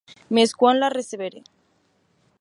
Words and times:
Mès 0.37 0.53
quan 0.61 0.79
la 0.83 0.89
receberes? 0.95 1.47